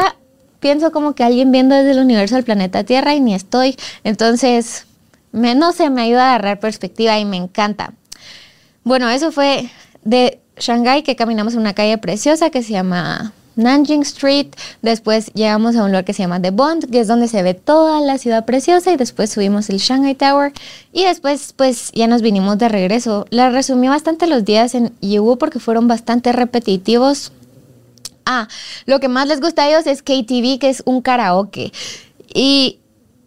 pienso 0.60 0.92
como 0.92 1.14
que 1.14 1.24
alguien 1.24 1.52
viendo 1.52 1.74
desde 1.74 1.92
el 1.92 1.98
universo 1.98 2.36
del 2.36 2.44
planeta 2.44 2.84
Tierra 2.84 3.14
y 3.14 3.20
ni 3.20 3.34
estoy. 3.34 3.76
Entonces, 4.04 4.86
me, 5.32 5.54
no 5.54 5.72
sé, 5.72 5.90
me 5.90 6.02
ayuda 6.02 6.24
a 6.24 6.34
agarrar 6.34 6.60
perspectiva 6.60 7.18
y 7.18 7.24
me 7.24 7.36
encanta. 7.36 7.92
Bueno, 8.84 9.08
eso 9.10 9.32
fue 9.32 9.70
de 10.02 10.40
Shanghai 10.56 11.02
que 11.02 11.16
caminamos 11.16 11.54
en 11.54 11.60
una 11.60 11.74
calle 11.74 11.98
preciosa 11.98 12.50
que 12.50 12.62
se 12.62 12.72
llama 12.72 13.32
Nanjing 13.56 14.02
Street, 14.02 14.48
después 14.80 15.32
llegamos 15.34 15.76
a 15.76 15.84
un 15.84 15.90
lugar 15.90 16.04
que 16.04 16.12
se 16.12 16.22
llama 16.22 16.40
The 16.40 16.50
Bond, 16.50 16.90
que 16.90 17.00
es 17.00 17.08
donde 17.08 17.28
se 17.28 17.42
ve 17.42 17.54
toda 17.54 18.00
la 18.00 18.18
ciudad 18.18 18.44
preciosa 18.44 18.92
y 18.92 18.96
después 18.96 19.30
subimos 19.30 19.68
el 19.70 19.78
Shanghai 19.78 20.14
Tower 20.14 20.52
y 20.92 21.04
después 21.04 21.52
pues 21.54 21.90
ya 21.92 22.06
nos 22.06 22.22
vinimos 22.22 22.58
de 22.58 22.68
regreso. 22.68 23.26
La 23.30 23.50
resumí 23.50 23.88
bastante 23.88 24.26
los 24.26 24.44
días 24.44 24.74
en 24.74 24.92
Yiwu 25.00 25.38
porque 25.38 25.58
fueron 25.58 25.88
bastante 25.88 26.32
repetitivos. 26.32 27.32
Ah, 28.24 28.48
lo 28.86 29.00
que 29.00 29.08
más 29.08 29.26
les 29.26 29.40
gusta 29.40 29.64
a 29.64 29.68
ellos 29.68 29.86
es 29.86 30.02
KTV, 30.02 30.58
que 30.58 30.70
es 30.70 30.82
un 30.86 31.02
karaoke. 31.02 31.72
Y 32.34 32.78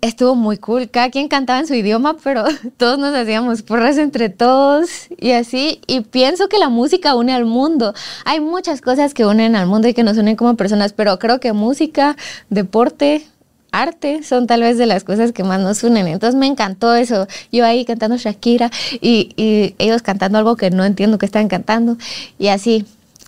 estuvo 0.08 0.36
muy 0.36 0.58
cool. 0.58 0.90
Cada 0.90 1.10
quien 1.10 1.28
cantaba 1.28 1.60
en 1.60 1.68
su 1.68 1.74
idioma, 1.74 2.16
pero 2.24 2.44
todos 2.78 2.98
nos 3.00 3.16
hacíamos 3.16 3.62
porras 3.62 3.98
entre 3.98 4.30
todos 4.30 4.90
y 5.18 5.32
así. 5.32 5.82
Y 5.88 6.02
pienso 6.02 6.48
que 6.48 6.58
la 6.58 6.70
música 6.70 7.16
une 7.16 7.34
al 7.34 7.46
mundo. 7.46 7.94
Hay 8.26 8.40
muchas 8.40 8.82
cosas 8.82 9.14
que 9.14 9.26
unen 9.26 9.56
al 9.56 9.68
mundo 9.68 9.88
y 9.88 9.94
que 9.94 10.04
nos 10.04 10.18
unen 10.18 10.36
como 10.36 10.56
personas, 10.56 10.94
pero 10.94 11.20
creo 11.20 11.40
que 11.40 11.54
música, 11.54 12.16
deporte, 12.50 13.26
arte 13.72 14.24
son 14.24 14.48
tal 14.48 14.62
vez 14.62 14.78
de 14.78 14.86
las 14.86 15.04
cosas 15.04 15.32
que 15.32 15.44
más 15.44 15.60
nos 15.60 15.84
unen. 15.84 16.08
Entonces 16.08 16.40
me 16.40 16.48
encantó 16.48 16.96
eso. 16.96 17.28
Yo 17.52 17.66
ahí 17.66 17.86
cantando 17.86 18.18
Shakira 18.18 18.72
y, 19.02 19.74
ellos 19.78 20.02
cantando 20.02 20.38
algo 20.38 20.56
que 20.56 20.72
no 20.72 20.86
entiendo 20.86 21.18
que 21.18 21.26
están 21.26 21.48
cantando. 21.48 21.98
Y 22.40 22.48
así, 22.48 22.86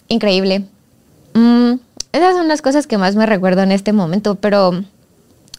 increíble. 0.08 0.66
Mm, 1.34 1.74
esas 2.14 2.36
son 2.36 2.48
las 2.48 2.62
cosas 2.62 2.88
que 2.88 2.98
más 2.98 3.16
me 3.16 3.26
recuerdo 3.26 3.62
en 3.62 3.72
este 3.72 3.94
momento, 3.94 4.36
pero 4.36 4.84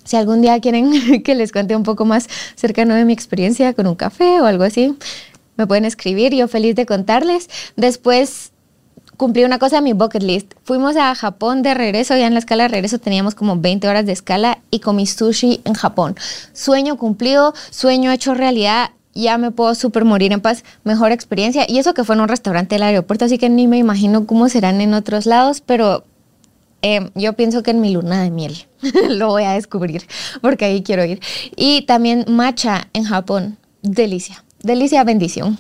si 0.09 0.17
algún 0.17 0.41
día 0.41 0.59
quieren 0.59 1.23
que 1.23 1.35
les 1.35 1.53
cuente 1.53 1.77
un 1.77 1.83
poco 1.83 2.07
más 2.07 2.29
cercano 2.55 2.95
de 2.95 3.05
mi 3.05 3.13
experiencia 3.13 3.75
con 3.75 3.87
un 3.87 3.95
café 3.95 4.41
o 4.41 4.47
algo 4.47 4.65
así, 4.65 4.97
me 5.59 5.67
pueden 5.67 5.85
escribir, 5.85 6.35
yo 6.35 6.49
feliz 6.49 6.75
de 6.77 6.87
contarles. 6.87 7.51
Después 7.77 8.53
cumplí 9.19 9.45
una 9.45 9.59
cosa 9.59 9.79
en 9.79 9.85
mi 9.85 9.93
bucket 9.93 10.23
list. 10.23 10.55
Fuimos 10.65 10.97
a 10.97 11.15
Japón 11.15 11.61
de 11.63 11.75
regreso, 11.75 12.17
ya 12.17 12.27
en 12.27 12.33
la 12.33 12.39
escala 12.39 12.63
de 12.65 12.69
regreso 12.69 12.99
teníamos 12.99 13.35
como 13.35 13.59
20 13.59 13.87
horas 13.87 14.07
de 14.07 14.13
escala 14.13 14.61
y 14.71 14.79
comí 14.81 15.07
sushi 15.07 15.61
en 15.65 15.75
Japón. 15.75 16.17
Sueño 16.55 16.97
cumplido, 16.97 17.53
sueño 17.69 18.11
hecho 18.11 18.33
realidad. 18.33 18.93
Ya 19.13 19.37
me 19.37 19.51
puedo 19.51 19.75
super 19.75 20.07
morir 20.07 20.33
en 20.33 20.41
paz, 20.41 20.65
mejor 20.85 21.13
experiencia. 21.13 21.67
Y 21.69 21.79
eso 21.79 21.93
que 21.93 22.05
fue 22.05 22.15
en 22.15 22.23
un 22.23 22.29
restaurante 22.29 22.77
del 22.77 22.85
aeropuerto, 22.85 23.27
así 23.27 23.37
que 23.37 23.51
ni 23.51 23.67
me 23.67 23.77
imagino 23.77 24.25
cómo 24.25 24.49
serán 24.49 24.81
en 24.81 24.95
otros 24.95 25.27
lados, 25.27 25.61
pero 25.61 26.05
Em, 26.81 27.11
yo 27.15 27.33
pienso 27.33 27.63
que 27.63 27.73
en 27.73 27.81
mi 27.81 27.93
luna 27.93 28.23
de 28.23 28.31
miel 28.31 28.67
lo 29.09 29.29
voy 29.29 29.43
a 29.43 29.53
descubrir 29.53 30.07
porque 30.41 30.67
ahí 30.67 30.83
quiero 30.83 31.05
ir. 31.05 31.21
Y 31.57 31.83
también 31.83 32.25
matcha 32.29 32.89
en 32.93 33.05
Japón, 33.05 33.59
delicia, 33.83 34.45
delicia, 34.63 35.03
bendición. 35.05 35.59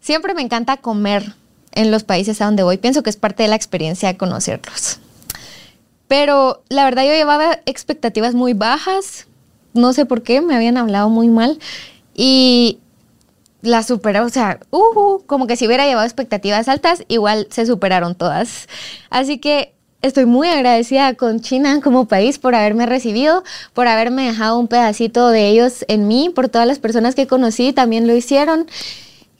Siempre 0.00 0.34
me 0.34 0.42
encanta 0.42 0.76
comer 0.78 1.34
en 1.72 1.90
los 1.90 2.04
países 2.04 2.40
a 2.40 2.46
donde 2.46 2.62
voy. 2.62 2.78
Pienso 2.78 3.02
que 3.02 3.10
es 3.10 3.16
parte 3.16 3.42
de 3.42 3.48
la 3.48 3.56
experiencia 3.56 4.08
de 4.08 4.16
conocerlos. 4.16 4.98
Pero 6.08 6.62
la 6.68 6.84
verdad 6.84 7.04
yo 7.04 7.12
llevaba 7.12 7.60
expectativas 7.66 8.34
muy 8.34 8.52
bajas. 8.52 9.26
No 9.74 9.92
sé 9.92 10.06
por 10.06 10.22
qué, 10.22 10.40
me 10.40 10.56
habían 10.56 10.76
hablado 10.76 11.08
muy 11.08 11.28
mal. 11.28 11.58
Y 12.14 12.80
la 13.62 13.82
superó, 13.82 14.24
o 14.24 14.28
sea, 14.28 14.58
uh, 14.70 15.20
como 15.26 15.46
que 15.46 15.56
si 15.56 15.66
hubiera 15.66 15.86
llevado 15.86 16.06
expectativas 16.06 16.68
altas, 16.68 17.04
igual 17.08 17.46
se 17.50 17.66
superaron 17.66 18.14
todas. 18.14 18.68
Así 19.10 19.38
que 19.38 19.74
estoy 20.02 20.26
muy 20.26 20.48
agradecida 20.48 21.14
con 21.14 21.40
China 21.40 21.80
como 21.82 22.06
país 22.06 22.38
por 22.38 22.54
haberme 22.54 22.86
recibido, 22.86 23.44
por 23.74 23.88
haberme 23.88 24.26
dejado 24.26 24.58
un 24.58 24.68
pedacito 24.68 25.28
de 25.28 25.48
ellos 25.48 25.84
en 25.88 26.08
mí, 26.08 26.30
por 26.34 26.48
todas 26.48 26.66
las 26.66 26.78
personas 26.78 27.14
que 27.14 27.26
conocí 27.26 27.72
también 27.72 28.06
lo 28.06 28.14
hicieron. 28.14 28.66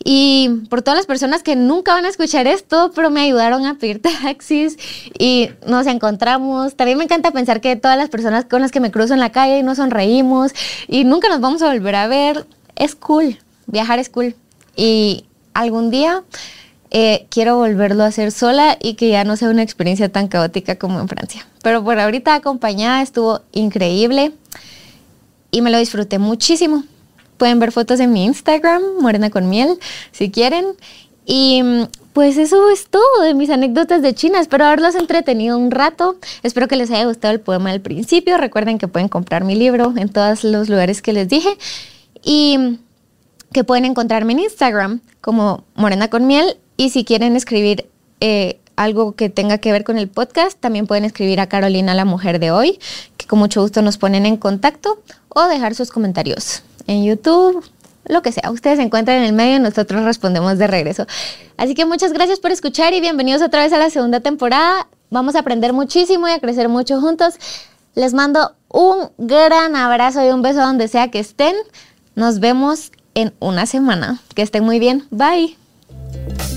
Y 0.02 0.62
por 0.70 0.80
todas 0.80 0.96
las 0.96 1.06
personas 1.06 1.42
que 1.42 1.56
nunca 1.56 1.92
van 1.92 2.06
a 2.06 2.08
escuchar 2.08 2.46
esto, 2.46 2.90
pero 2.94 3.10
me 3.10 3.20
ayudaron 3.20 3.66
a 3.66 3.74
pedir 3.74 4.00
taxis 4.24 4.78
y 5.18 5.50
nos 5.66 5.86
encontramos. 5.86 6.74
También 6.74 6.96
me 6.96 7.04
encanta 7.04 7.32
pensar 7.32 7.60
que 7.60 7.76
todas 7.76 7.98
las 7.98 8.08
personas 8.08 8.46
con 8.46 8.62
las 8.62 8.70
que 8.70 8.80
me 8.80 8.90
cruzo 8.90 9.12
en 9.12 9.20
la 9.20 9.30
calle 9.30 9.58
y 9.58 9.62
nos 9.62 9.76
sonreímos 9.76 10.52
y 10.88 11.04
nunca 11.04 11.28
nos 11.28 11.40
vamos 11.40 11.60
a 11.60 11.70
volver 11.70 11.96
a 11.96 12.08
ver. 12.08 12.46
Es 12.76 12.94
cool, 12.94 13.38
viajar 13.66 13.98
es 13.98 14.08
cool. 14.08 14.34
Y 14.74 15.26
algún 15.52 15.90
día 15.90 16.22
eh, 16.90 17.26
quiero 17.30 17.56
volverlo 17.56 18.02
a 18.02 18.06
hacer 18.06 18.32
sola 18.32 18.76
y 18.80 18.94
que 18.94 19.08
ya 19.10 19.24
no 19.24 19.36
sea 19.36 19.50
una 19.50 19.62
experiencia 19.62 20.08
tan 20.08 20.28
caótica 20.28 20.76
como 20.76 21.00
en 21.00 21.08
Francia. 21.08 21.46
Pero 21.62 21.84
por 21.84 21.98
ahorita 21.98 22.34
acompañada 22.34 23.02
estuvo 23.02 23.40
increíble 23.52 24.32
y 25.50 25.62
me 25.62 25.70
lo 25.70 25.78
disfruté 25.78 26.18
muchísimo. 26.18 26.84
Pueden 27.36 27.58
ver 27.58 27.72
fotos 27.72 28.00
en 28.00 28.12
mi 28.12 28.24
Instagram, 28.24 28.82
Morena 29.00 29.30
con 29.30 29.48
Miel, 29.48 29.78
si 30.12 30.30
quieren. 30.30 30.66
Y 31.24 31.62
pues 32.12 32.36
eso 32.38 32.70
es 32.70 32.88
todo 32.88 33.22
de 33.22 33.34
mis 33.34 33.50
anécdotas 33.50 34.02
de 34.02 34.14
China. 34.14 34.40
Espero 34.40 34.64
haberlos 34.64 34.94
entretenido 34.94 35.56
un 35.56 35.70
rato. 35.70 36.16
Espero 36.42 36.66
que 36.66 36.76
les 36.76 36.90
haya 36.90 37.04
gustado 37.04 37.32
el 37.32 37.40
poema 37.40 37.70
del 37.70 37.80
principio. 37.80 38.36
Recuerden 38.36 38.78
que 38.78 38.88
pueden 38.88 39.08
comprar 39.08 39.44
mi 39.44 39.54
libro 39.54 39.94
en 39.96 40.08
todos 40.08 40.44
los 40.44 40.68
lugares 40.68 41.02
que 41.02 41.12
les 41.12 41.28
dije. 41.28 41.56
Y 42.22 42.78
que 43.52 43.64
pueden 43.64 43.84
encontrarme 43.84 44.32
en 44.32 44.40
Instagram 44.40 45.00
como 45.20 45.64
Morena 45.74 46.08
con 46.08 46.26
Miel. 46.26 46.56
Y 46.80 46.88
si 46.88 47.04
quieren 47.04 47.36
escribir 47.36 47.90
eh, 48.20 48.58
algo 48.74 49.12
que 49.12 49.28
tenga 49.28 49.58
que 49.58 49.70
ver 49.70 49.84
con 49.84 49.98
el 49.98 50.08
podcast, 50.08 50.58
también 50.58 50.86
pueden 50.86 51.04
escribir 51.04 51.38
a 51.38 51.46
Carolina, 51.46 51.92
la 51.92 52.06
mujer 52.06 52.38
de 52.38 52.52
hoy, 52.52 52.78
que 53.18 53.26
con 53.26 53.38
mucho 53.38 53.60
gusto 53.60 53.82
nos 53.82 53.98
ponen 53.98 54.24
en 54.24 54.38
contacto 54.38 54.98
o 55.28 55.42
dejar 55.42 55.74
sus 55.74 55.90
comentarios 55.90 56.62
en 56.86 57.04
YouTube, 57.04 57.62
lo 58.06 58.22
que 58.22 58.32
sea. 58.32 58.50
Ustedes 58.50 58.78
se 58.78 58.82
encuentran 58.82 59.18
en 59.18 59.24
el 59.24 59.34
medio 59.34 59.56
y 59.56 59.58
nosotros 59.58 60.04
respondemos 60.04 60.56
de 60.56 60.68
regreso. 60.68 61.04
Así 61.58 61.74
que 61.74 61.84
muchas 61.84 62.14
gracias 62.14 62.40
por 62.40 62.50
escuchar 62.50 62.94
y 62.94 63.02
bienvenidos 63.02 63.42
otra 63.42 63.62
vez 63.62 63.74
a 63.74 63.78
la 63.78 63.90
segunda 63.90 64.20
temporada. 64.20 64.86
Vamos 65.10 65.34
a 65.34 65.40
aprender 65.40 65.74
muchísimo 65.74 66.28
y 66.28 66.30
a 66.30 66.40
crecer 66.40 66.70
mucho 66.70 66.98
juntos. 66.98 67.34
Les 67.94 68.14
mando 68.14 68.52
un 68.70 69.10
gran 69.18 69.76
abrazo 69.76 70.26
y 70.26 70.30
un 70.30 70.40
beso 70.40 70.60
donde 70.60 70.88
sea 70.88 71.10
que 71.10 71.18
estén. 71.18 71.56
Nos 72.14 72.40
vemos 72.40 72.90
en 73.12 73.34
una 73.38 73.66
semana. 73.66 74.22
Que 74.34 74.40
estén 74.40 74.64
muy 74.64 74.78
bien. 74.78 75.06
Bye. 75.10 75.58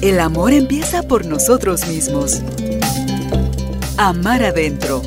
El 0.01 0.19
amor 0.19 0.53
empieza 0.53 1.03
por 1.03 1.25
nosotros 1.25 1.87
mismos. 1.87 2.41
Amar 3.97 4.43
adentro. 4.43 5.01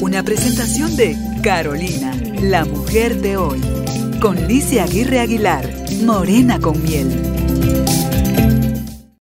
Una 0.00 0.22
presentación 0.22 0.96
de 0.96 1.16
Carolina 1.42 2.18
la 2.42 2.64
mujer 2.64 3.20
de 3.20 3.36
hoy, 3.36 3.60
con 4.20 4.46
Licia 4.46 4.84
Aguirre 4.84 5.20
Aguilar, 5.20 5.68
Morena 6.04 6.60
con 6.60 6.80
miel. 6.82 7.08